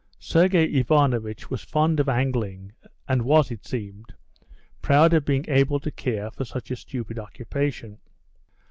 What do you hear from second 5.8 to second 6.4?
care